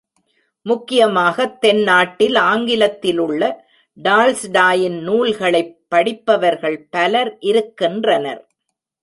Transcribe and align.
முக்கியமாகத் 0.61 1.61
தென்னாட்டில் 1.61 2.35
ஆங்கிலத்திலுள்ள 2.35 3.63
டால்ஸ்டாயின் 4.03 4.99
நூல்களைப் 4.99 5.77
படிப்பவர்கள் 5.87 6.87
பலர் 6.91 7.37
இருக்கின்றனர். 7.39 8.51